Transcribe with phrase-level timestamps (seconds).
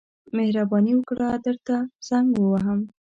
[0.35, 1.75] مهرباني وکړه درته
[2.07, 2.79] زنګ ووهم.